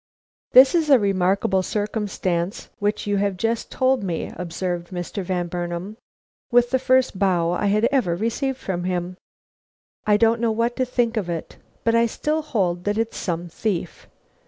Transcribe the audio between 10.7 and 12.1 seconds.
to think of it. But I